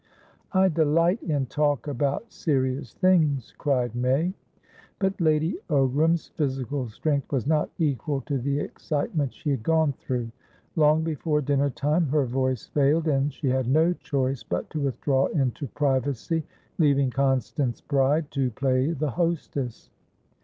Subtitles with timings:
[0.51, 4.33] "I delight in talk about serious things!" cried May.
[4.97, 10.31] But Lady Ogram's physical strength was not equal to the excitement she had gone through.
[10.75, 15.27] Long before dinner time her voice failed, and she had no choice but to withdraw
[15.27, 16.45] into privacy,
[16.79, 19.91] leaving Constance Bride to play the hostess.